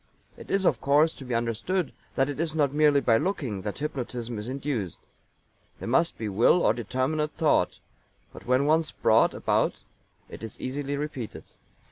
It 0.35 0.49
is, 0.49 0.65
of 0.65 0.81
course, 0.81 1.13
to 1.13 1.23
be 1.25 1.35
understood 1.35 1.91
that 2.15 2.27
it 2.27 2.39
is 2.39 2.55
not 2.55 2.73
merely 2.73 3.01
by 3.01 3.17
looking 3.17 3.61
that 3.61 3.77
hypnotism 3.77 4.39
is 4.39 4.47
induced. 4.49 5.01
There 5.77 5.87
must 5.87 6.17
be 6.17 6.27
will 6.27 6.63
or 6.65 6.73
determinate 6.73 7.33
thought; 7.33 7.77
but 8.33 8.47
when 8.47 8.65
once 8.65 8.91
brought 8.91 9.35
about 9.35 9.75
it 10.27 10.41
is 10.41 10.59
easily 10.59 10.97
repeated. 10.97 11.51